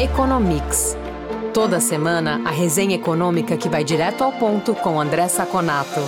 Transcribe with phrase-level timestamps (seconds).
[0.00, 0.96] Economics.
[1.52, 6.00] Toda semana, a resenha econômica que vai direto ao ponto com André Saconato.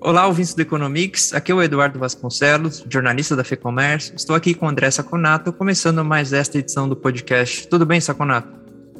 [0.00, 1.34] Olá, ouvintes do Economics.
[1.34, 4.14] Aqui é o Eduardo Vasconcelos, jornalista da FEComércio.
[4.16, 7.68] Estou aqui com o André Saconato, começando mais esta edição do podcast.
[7.68, 8.48] Tudo bem, Saconato?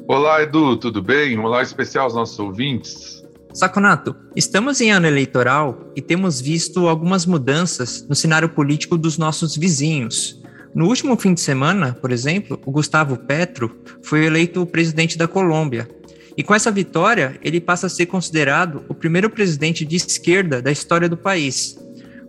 [0.07, 1.35] Olá, Edu, tudo bem?
[1.39, 3.23] Um olá especial aos nossos ouvintes.
[3.51, 9.57] Saconato, estamos em ano eleitoral e temos visto algumas mudanças no cenário político dos nossos
[9.57, 10.42] vizinhos.
[10.75, 15.87] No último fim de semana, por exemplo, o Gustavo Petro foi eleito presidente da Colômbia.
[16.35, 20.71] E com essa vitória, ele passa a ser considerado o primeiro presidente de esquerda da
[20.71, 21.77] história do país.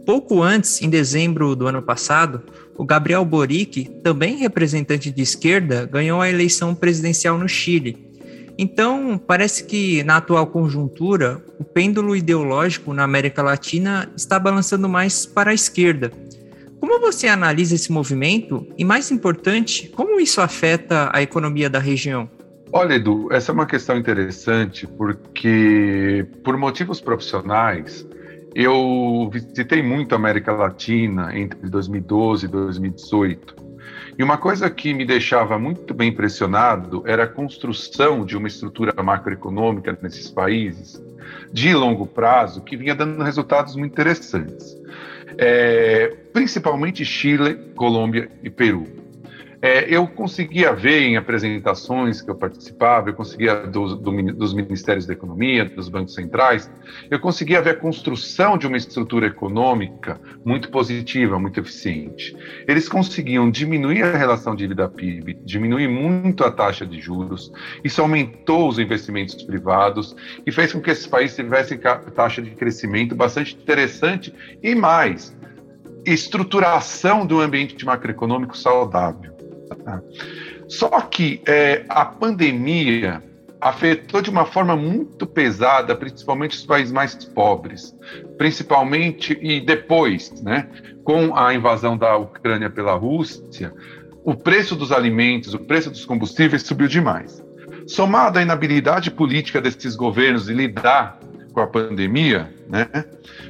[0.04, 2.42] Pouco antes, em dezembro do ano passado,
[2.76, 8.12] o Gabriel Boric, também representante de esquerda, ganhou a eleição presidencial no Chile.
[8.58, 15.24] Então, parece que na atual conjuntura, o pêndulo ideológico na América Latina está balançando mais
[15.24, 16.12] para a esquerda.
[16.94, 22.30] Como você analisa esse movimento e, mais importante, como isso afeta a economia da região?
[22.72, 28.06] Olha, Edu, essa é uma questão interessante porque, por motivos profissionais,
[28.54, 33.56] eu visitei muito a América Latina entre 2012 e 2018.
[34.16, 38.92] E uma coisa que me deixava muito bem impressionado era a construção de uma estrutura
[39.02, 41.02] macroeconômica nesses países
[41.52, 44.76] de longo prazo que vinha dando resultados muito interessantes
[45.38, 49.03] é, principalmente Chile, Colômbia e Peru.
[49.64, 55.06] É, eu conseguia ver em apresentações que eu participava, eu conseguia do, do, dos ministérios
[55.06, 56.70] da economia, dos bancos centrais,
[57.10, 62.36] eu conseguia ver a construção de uma estrutura econômica muito positiva, muito eficiente.
[62.68, 67.50] Eles conseguiam diminuir a relação dívida-PIB, diminuir muito a taxa de juros,
[67.82, 70.14] isso aumentou os investimentos privados
[70.46, 71.80] e fez com que esses países tivessem
[72.14, 74.30] taxa de crescimento bastante interessante
[74.62, 75.34] e mais,
[76.04, 79.33] estruturação do ambiente macroeconômico saudável.
[80.68, 83.22] Só que é, a pandemia
[83.60, 87.96] afetou de uma forma muito pesada, principalmente os países mais pobres,
[88.36, 90.68] principalmente e depois, né,
[91.02, 93.72] com a invasão da Ucrânia pela Rússia,
[94.22, 97.42] o preço dos alimentos, o preço dos combustíveis subiu demais.
[97.86, 101.18] Somado à inabilidade política desses governos de lidar
[101.54, 102.88] com a pandemia, né,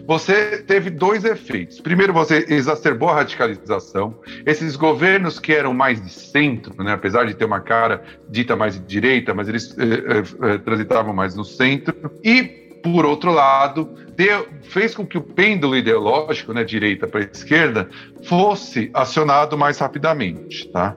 [0.06, 1.80] você teve dois efeitos.
[1.80, 4.14] Primeiro, você exacerbou a radicalização.
[4.44, 8.74] Esses governos que eram mais de centro, né, apesar de ter uma cara dita mais
[8.74, 11.94] de direita, mas eles eh, eh, eh, transitavam mais no centro.
[12.22, 12.42] E,
[12.82, 17.88] por outro lado, deu, fez com que o pêndulo ideológico, né, direita para esquerda,
[18.24, 20.68] fosse acionado mais rapidamente.
[20.68, 20.94] Tá?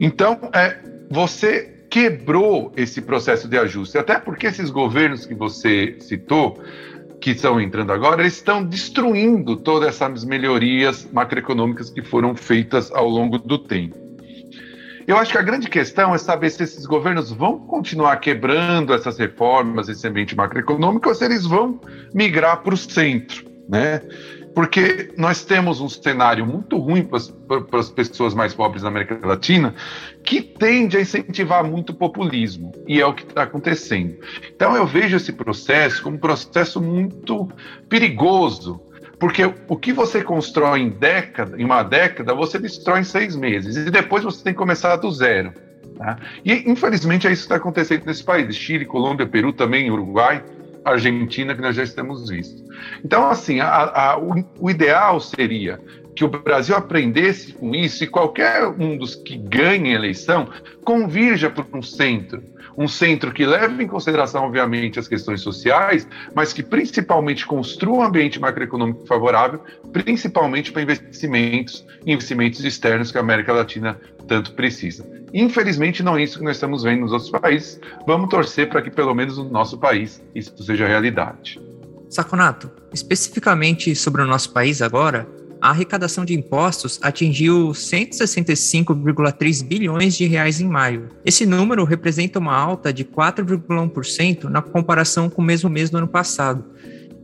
[0.00, 0.76] Então, é,
[1.08, 6.60] você quebrou esse processo de ajuste, até porque esses governos que você citou
[7.20, 13.08] que estão entrando agora, eles estão destruindo todas essas melhorias macroeconômicas que foram feitas ao
[13.08, 13.96] longo do tempo.
[15.06, 19.16] Eu acho que a grande questão é saber se esses governos vão continuar quebrando essas
[19.16, 21.80] reformas, esse ambiente macroeconômico, ou se eles vão
[22.12, 24.02] migrar para o centro, né?
[24.54, 29.74] Porque nós temos um cenário muito ruim para as pessoas mais pobres da América Latina,
[30.22, 34.16] que tende a incentivar muito o populismo, e é o que está acontecendo.
[34.54, 37.50] Então eu vejo esse processo como um processo muito
[37.88, 38.80] perigoso,
[39.18, 43.76] porque o que você constrói em década, em uma década, você destrói em seis meses,
[43.76, 45.52] e depois você tem que começar do zero.
[45.98, 46.16] Tá?
[46.44, 50.44] E infelizmente é isso que está acontecendo nesse país, Chile, Colômbia, Peru, também Uruguai,
[50.84, 52.62] Argentina, que nós já estamos visto.
[53.04, 55.80] Então, assim, a, a, o, o ideal seria
[56.14, 60.48] que o Brasil aprendesse com isso e qualquer um dos que ganhem a eleição
[60.84, 62.42] convirja para um centro.
[62.76, 68.02] Um centro que leve em consideração, obviamente, as questões sociais, mas que principalmente construa um
[68.02, 69.60] ambiente macroeconômico favorável,
[69.92, 75.06] principalmente para investimentos, investimentos externos que a América Latina tanto precisa.
[75.32, 77.80] Infelizmente, não é isso que nós estamos vendo nos outros países.
[78.06, 81.60] Vamos torcer para que, pelo menos no nosso país, isso seja realidade.
[82.08, 85.26] Saconato, especificamente sobre o nosso país agora,
[85.64, 91.08] a arrecadação de impostos atingiu 165,3 bilhões de reais em maio.
[91.24, 96.06] Esse número representa uma alta de 4,1% na comparação com o mesmo mês do ano
[96.06, 96.66] passado.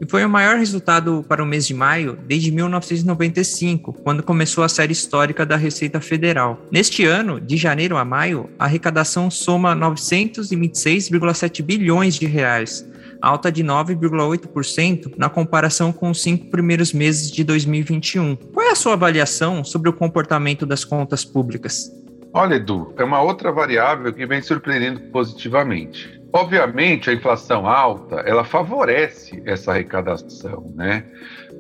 [0.01, 4.69] E foi o maior resultado para o mês de maio desde 1995, quando começou a
[4.71, 6.67] série histórica da Receita Federal.
[6.73, 12.89] Neste ano, de janeiro a maio, a arrecadação soma 926,7 bilhões de reais,
[13.21, 18.37] alta de 9,8% na comparação com os cinco primeiros meses de 2021.
[18.37, 21.91] Qual é a sua avaliação sobre o comportamento das contas públicas?
[22.33, 26.21] Olha, Edu, é uma outra variável que vem surpreendendo positivamente.
[26.33, 31.05] Obviamente, a inflação alta, ela favorece essa arrecadação, né?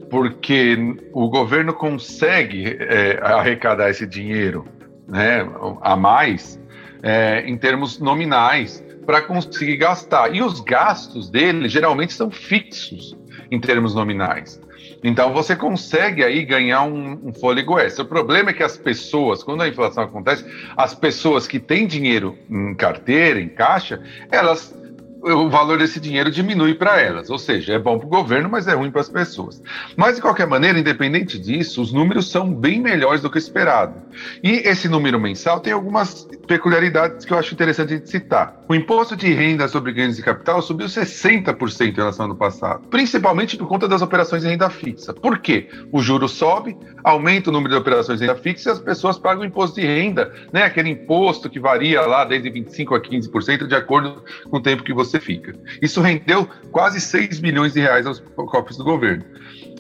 [0.09, 0.77] Porque
[1.13, 4.65] o governo consegue é, arrecadar esse dinheiro
[5.09, 5.45] né,
[5.81, 6.59] a mais
[7.03, 10.33] é, em termos nominais para conseguir gastar.
[10.33, 13.19] E os gastos dele geralmente são fixos
[13.51, 14.61] em termos nominais.
[15.03, 18.05] Então você consegue aí ganhar um, um, fôlego extra.
[18.05, 20.45] O problema é que as pessoas, quando a inflação acontece,
[20.77, 24.80] as pessoas que têm dinheiro em carteira, em caixa, elas
[25.23, 27.31] o valor desse dinheiro diminui para elas.
[27.31, 29.63] Ou seja, é bom para o governo, mas é ruim para as pessoas.
[29.97, 33.95] Mas, de qualquer maneira, independente disso, os números são bem melhores do que esperado.
[34.43, 38.61] E esse número mensal tem algumas peculiaridades que eu acho interessante de citar.
[38.69, 42.87] O imposto de renda sobre ganhos de capital subiu 60% em relação ao ano passado,
[42.89, 45.13] principalmente por conta das operações de renda fixa.
[45.13, 45.69] Por quê?
[45.93, 49.45] O juro sobe, aumenta o número de operações de renda fixa e as pessoas pagam
[49.45, 50.65] imposto de renda, né?
[50.65, 54.93] aquele imposto que varia lá desde 25% a 15% de acordo com o tempo que
[54.93, 55.55] você você fica.
[55.83, 59.25] Isso rendeu quase 6 bilhões de reais aos cofres do governo.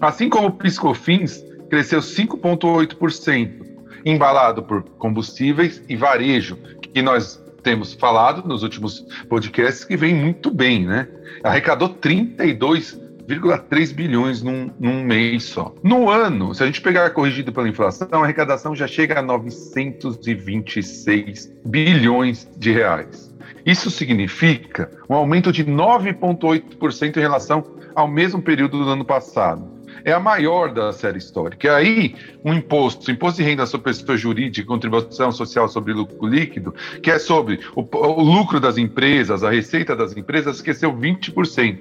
[0.00, 3.70] Assim como o Piscofins cresceu 5,8%,
[4.04, 10.50] embalado por combustíveis e varejo, que nós temos falado nos últimos podcasts que vem muito
[10.50, 11.08] bem, né?
[11.44, 15.74] Arrecadou 32,3 bilhões num, num, mês só.
[15.82, 21.52] No ano, se a gente pegar corrigido pela inflação, a arrecadação já chega a 926
[21.66, 23.29] bilhões de reais.
[23.64, 27.64] Isso significa um aumento de 9,8% em relação
[27.94, 29.80] ao mesmo período do ano passado.
[30.04, 31.66] É a maior da série histórica.
[31.66, 32.14] E aí,
[32.44, 37.18] um imposto, imposto de renda sobre pessoa jurídica, contribuição social sobre lucro líquido, que é
[37.18, 41.78] sobre o, o lucro das empresas, a receita das empresas, esqueceu 20%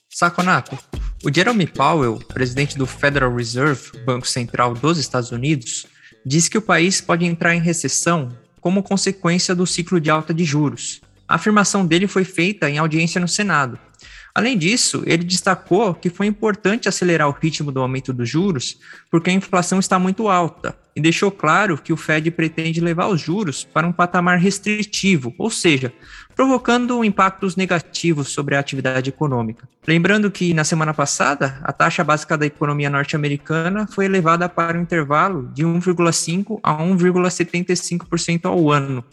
[0.10, 0.78] Saconato,
[1.24, 5.86] o Jeremy Powell, presidente do Federal Reserve, Banco Central dos Estados Unidos,
[6.26, 8.30] disse que o país pode entrar em recessão
[8.62, 11.02] como consequência do ciclo de alta de juros.
[11.28, 13.78] A afirmação dele foi feita em audiência no Senado.
[14.40, 18.78] Além disso, ele destacou que foi importante acelerar o ritmo do aumento dos juros
[19.12, 23.20] porque a inflação está muito alta e deixou claro que o Fed pretende levar os
[23.20, 25.92] juros para um patamar restritivo, ou seja,
[26.38, 29.68] provocando impactos negativos sobre a atividade econômica.
[29.86, 34.82] Lembrando que na semana passada, a taxa básica da economia norte-americana foi elevada para um
[34.84, 39.04] intervalo de 1,5 a 1,75% ao ano.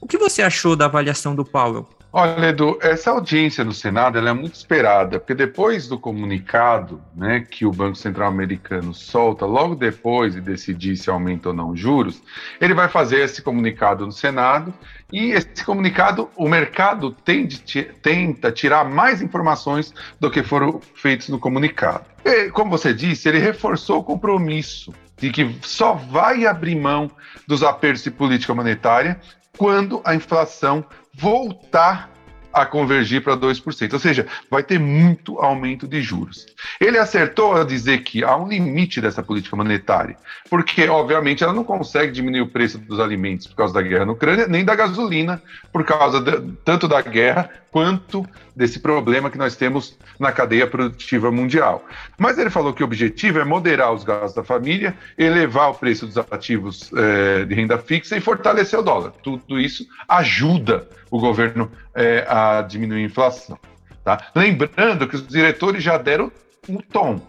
[0.00, 1.88] O que você achou da avaliação do Powell?
[2.14, 7.64] Olha, Edu, essa audiência no Senado é muito esperada, porque depois do comunicado né, que
[7.64, 12.22] o Banco Central americano solta, logo depois de decidir se aumenta ou não juros,
[12.60, 14.74] ele vai fazer esse comunicado no Senado
[15.10, 17.58] e esse comunicado, o mercado tende,
[18.02, 22.04] tenta tirar mais informações do que foram feitos no comunicado.
[22.26, 27.10] E, como você disse, ele reforçou o compromisso de que só vai abrir mão
[27.46, 29.18] dos apertos de política monetária
[29.56, 32.10] quando a inflação voltar
[32.52, 33.92] a convergir para 2%.
[33.92, 36.46] Ou seja, vai ter muito aumento de juros.
[36.80, 40.16] Ele acertou a dizer que há um limite dessa política monetária,
[40.50, 44.12] porque, obviamente, ela não consegue diminuir o preço dos alimentos por causa da guerra na
[44.12, 45.42] Ucrânia, nem da gasolina,
[45.72, 51.30] por causa de, tanto da guerra quanto desse problema que nós temos na cadeia produtiva
[51.30, 51.84] mundial.
[52.18, 56.06] Mas ele falou que o objetivo é moderar os gastos da família, elevar o preço
[56.06, 59.12] dos ativos é, de renda fixa e fortalecer o dólar.
[59.22, 63.58] Tudo isso ajuda o governo é, a diminuir a inflação.
[64.02, 64.30] Tá?
[64.34, 66.32] Lembrando que os diretores já deram
[66.66, 67.20] um tom.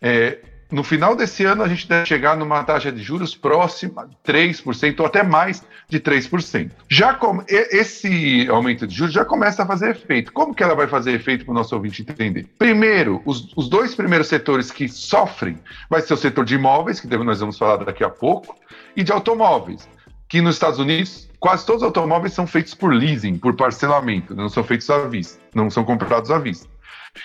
[0.00, 0.38] É,
[0.70, 5.00] no final desse ano a gente deve chegar numa taxa de juros próxima de 3%
[5.00, 6.70] ou até mais de 3%.
[6.88, 10.32] Já com, esse aumento de juros já começa a fazer efeito.
[10.32, 12.46] Como que ela vai fazer efeito para o nosso ouvinte entender?
[12.58, 15.58] Primeiro, os, os dois primeiros setores que sofrem
[15.90, 18.56] vai ser o setor de imóveis, que nós vamos falar daqui a pouco,
[18.96, 19.86] e de automóveis,
[20.28, 24.48] que nos Estados Unidos quase todos os automóveis são feitos por leasing, por parcelamento, não
[24.48, 26.68] são feitos à vista, não são comprados à vista.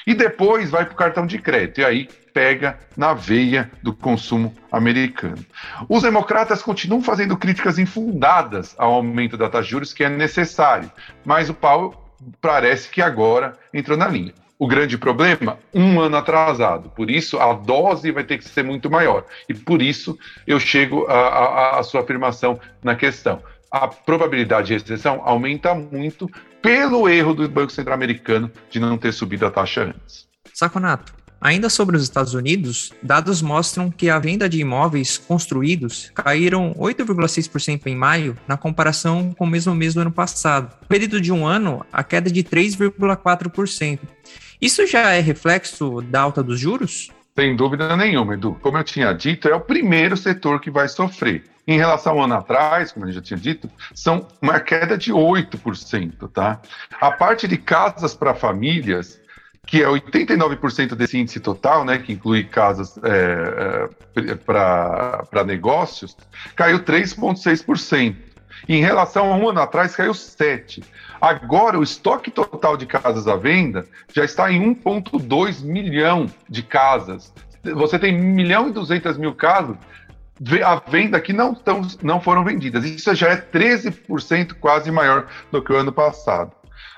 [0.08, 4.54] E depois vai para o cartão de crédito, e aí pega na veia do consumo
[4.72, 5.46] americano.
[5.88, 10.92] Os democratas continuam fazendo críticas infundadas ao aumento da taxa de juros, que é necessário,
[11.24, 11.96] mas o Paulo
[12.42, 14.34] parece que agora entrou na linha.
[14.64, 16.90] O grande problema, um ano atrasado.
[16.92, 19.26] Por isso, a dose vai ter que ser muito maior.
[19.50, 20.18] E por isso,
[20.48, 23.44] eu chego à sua afirmação na questão.
[23.70, 29.12] A probabilidade de recessão aumenta muito pelo erro do Banco Central Americano de não ter
[29.12, 30.30] subido a taxa antes.
[30.54, 36.74] Saconato, Ainda sobre os Estados Unidos, dados mostram que a venda de imóveis construídos caíram
[36.76, 40.74] 8,6% em maio na comparação com o mesmo mês do ano passado.
[40.82, 44.00] No período de um ano, a queda de 3,4%.
[44.62, 47.12] Isso já é reflexo da alta dos juros?
[47.38, 48.58] Sem dúvida nenhuma, Edu.
[48.62, 51.44] Como eu tinha dito, é o primeiro setor que vai sofrer.
[51.68, 56.30] Em relação ao ano atrás, como eu já tinha dito, são uma queda de 8%,
[56.32, 56.62] tá?
[57.02, 59.20] A parte de casas para famílias
[59.66, 66.16] que é 89% desse índice total, né, que inclui casas é, é, para negócios,
[66.56, 68.16] caiu 3,6%.
[68.68, 70.84] Em relação a um ano atrás, caiu 7%.
[71.20, 77.34] Agora, o estoque total de casas à venda já está em 1,2 milhão de casas.
[77.64, 79.78] Você tem 1 milhão e 200 mil casas
[80.66, 82.84] à venda que não, tão, não foram vendidas.
[82.84, 86.52] Isso já é 13% quase maior do que o ano passado.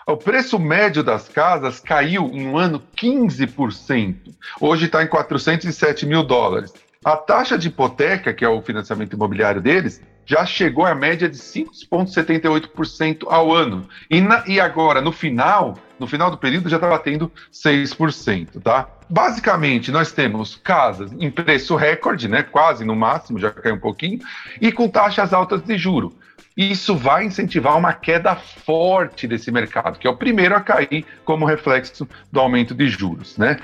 [0.07, 4.15] O preço médio das casas caiu em um ano 15%.
[4.61, 6.73] Hoje está em 407 mil dólares.
[7.03, 11.37] A taxa de hipoteca, que é o financiamento imobiliário deles, já chegou à média de
[11.37, 13.87] 5,78% ao ano.
[14.09, 18.87] E, na, e agora, no final, no final do período, já está batendo 6%, tá?
[19.09, 22.43] Basicamente, nós temos casas em preço recorde, né?
[22.43, 24.19] Quase no máximo, já caiu um pouquinho,
[24.59, 26.15] e com taxas altas de juro
[26.55, 31.45] isso vai incentivar uma queda forte desse mercado, que é o primeiro a cair como
[31.45, 33.37] reflexo do aumento de juros.
[33.37, 33.59] Né?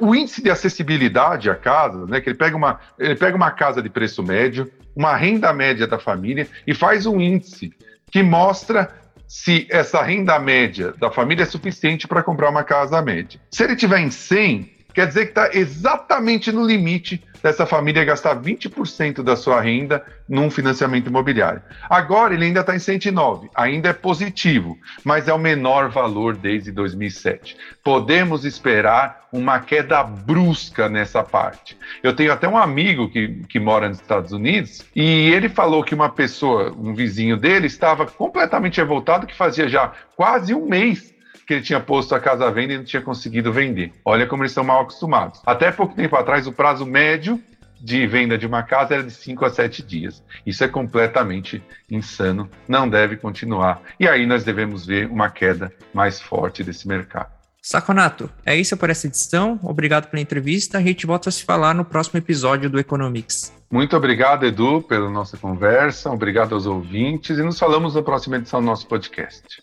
[0.00, 3.80] O índice de acessibilidade à casa, né, que ele pega, uma, ele pega uma casa
[3.80, 7.72] de preço médio, uma renda média da família e faz um índice
[8.10, 8.90] que mostra
[9.26, 13.40] se essa renda média da família é suficiente para comprar uma casa média.
[13.50, 18.40] Se ele tiver em 100, quer dizer que está exatamente no limite dessa família gastar
[18.40, 21.62] 20% da sua renda num financiamento imobiliário.
[21.90, 26.70] Agora ele ainda está em 109, ainda é positivo, mas é o menor valor desde
[26.70, 27.56] 2007.
[27.82, 31.76] Podemos esperar uma queda brusca nessa parte.
[32.02, 35.94] Eu tenho até um amigo que, que mora nos Estados Unidos e ele falou que
[35.94, 41.11] uma pessoa, um vizinho dele, estava completamente revoltado que fazia já quase um mês
[41.46, 43.92] que ele tinha posto a casa à venda e não tinha conseguido vender.
[44.04, 45.40] Olha como eles são mal acostumados.
[45.44, 47.42] Até pouco tempo atrás, o prazo médio
[47.82, 50.22] de venda de uma casa era de 5 a 7 dias.
[50.46, 53.82] Isso é completamente insano, não deve continuar.
[53.98, 57.30] E aí nós devemos ver uma queda mais forte desse mercado.
[57.60, 59.58] Saconato, é isso por essa edição.
[59.62, 60.78] Obrigado pela entrevista.
[60.78, 63.52] A gente volta a se falar no próximo episódio do Economics.
[63.70, 66.10] Muito obrigado, Edu, pela nossa conversa.
[66.10, 69.62] Obrigado aos ouvintes e nos falamos na próxima edição do nosso podcast.